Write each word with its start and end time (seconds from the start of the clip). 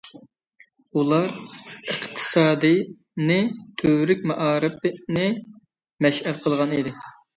ئۇلار 0.99 1.25
ئىقتىسادنى 1.49 3.37
تۈۋرۈك، 3.83 4.25
مائارىپنى 4.33 5.29
مەشئەل 6.07 6.41
قىلغان 6.47 6.75
ئىدى. 6.81 6.97